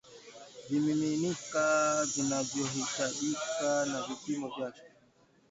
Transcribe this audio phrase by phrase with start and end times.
[0.69, 1.61] vimiminika
[2.15, 4.81] vinavyohitajika na vipimo vyake